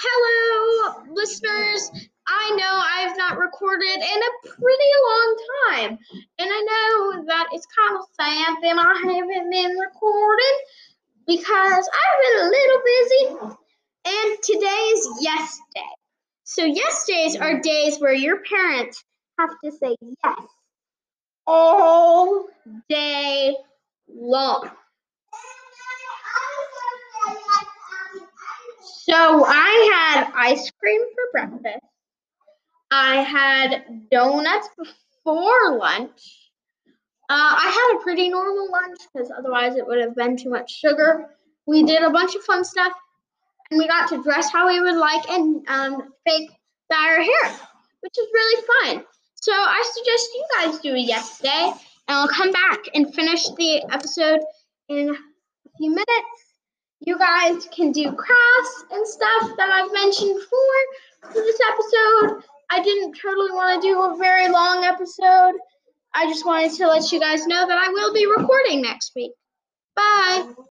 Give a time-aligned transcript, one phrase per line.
[0.00, 1.90] Hello, listeners.
[2.28, 5.36] I know I've not recorded in a pretty long
[5.70, 5.98] time,
[6.38, 10.56] and I know that it's kind of sad that I haven't been recording
[11.26, 13.56] because I've been a little busy.
[14.04, 15.82] And today is yes day.
[16.44, 19.02] So yes days are days where your parents
[19.38, 20.46] have to say yes
[21.44, 22.46] all
[22.88, 23.56] day
[24.08, 24.70] long.
[29.08, 31.84] So I had ice cream for breakfast.
[32.90, 36.50] I had donuts before lunch.
[37.30, 40.70] Uh, I had a pretty normal lunch because otherwise it would have been too much
[40.78, 41.30] sugar.
[41.66, 42.92] We did a bunch of fun stuff
[43.70, 46.50] and we got to dress how we would like and um, fake
[46.90, 47.60] dye our hair,
[48.00, 49.04] which is really fun.
[49.36, 51.74] So I suggest you guys do a yes day and
[52.08, 54.40] I'll come back and finish the episode
[54.88, 56.48] in a few minutes
[57.00, 62.42] you guys can do crafts and stuff that I've mentioned before for this episode.
[62.70, 65.54] I didn't totally want to do a very long episode.
[66.14, 69.32] I just wanted to let you guys know that I will be recording next week.
[69.94, 70.52] Bye.